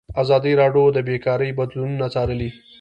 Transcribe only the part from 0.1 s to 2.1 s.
ازادي راډیو د بیکاري بدلونونه